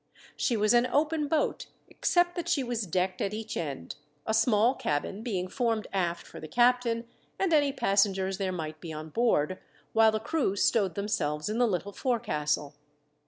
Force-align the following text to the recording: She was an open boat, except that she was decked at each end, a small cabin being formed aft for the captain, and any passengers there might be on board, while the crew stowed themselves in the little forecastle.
She 0.35 0.57
was 0.57 0.73
an 0.73 0.87
open 0.87 1.27
boat, 1.27 1.67
except 1.87 2.33
that 2.35 2.49
she 2.49 2.63
was 2.63 2.87
decked 2.87 3.21
at 3.21 3.35
each 3.35 3.55
end, 3.55 3.97
a 4.25 4.33
small 4.33 4.73
cabin 4.73 5.21
being 5.21 5.47
formed 5.47 5.85
aft 5.93 6.25
for 6.25 6.39
the 6.39 6.47
captain, 6.47 7.05
and 7.37 7.53
any 7.53 7.71
passengers 7.71 8.39
there 8.39 8.51
might 8.51 8.81
be 8.81 8.91
on 8.91 9.09
board, 9.09 9.59
while 9.93 10.11
the 10.11 10.19
crew 10.19 10.55
stowed 10.55 10.95
themselves 10.95 11.49
in 11.49 11.59
the 11.59 11.67
little 11.67 11.91
forecastle. 11.93 12.73